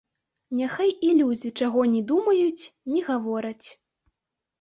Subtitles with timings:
[0.59, 2.63] Няхай і людзі чаго не думаюць,
[2.95, 3.67] не гавораць.